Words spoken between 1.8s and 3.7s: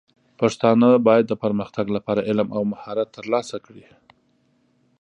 لپاره علم او مهارت ترلاسه